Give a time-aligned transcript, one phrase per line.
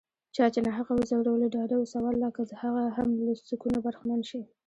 [0.35, 4.41] چا چې ناحقه وځورولي، ډاډه اوسه والله که هغه هم له سکونه برخمن شي